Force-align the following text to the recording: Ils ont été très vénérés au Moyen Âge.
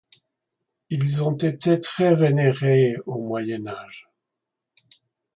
Ils 0.89 1.21
ont 1.21 1.35
été 1.37 1.79
très 1.79 2.15
vénérés 2.15 2.95
au 3.05 3.21
Moyen 3.21 3.67
Âge. 3.67 4.09